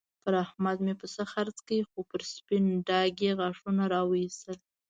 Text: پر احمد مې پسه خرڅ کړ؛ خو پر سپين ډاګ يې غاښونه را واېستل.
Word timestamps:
پر 0.23 0.33
احمد 0.43 0.77
مې 0.85 0.93
پسه 1.01 1.23
خرڅ 1.31 1.57
کړ؛ 1.67 1.81
خو 1.89 1.99
پر 2.09 2.21
سپين 2.35 2.65
ډاګ 2.87 3.15
يې 3.25 3.31
غاښونه 3.39 3.83
را 3.93 4.01
واېستل. 4.09 4.57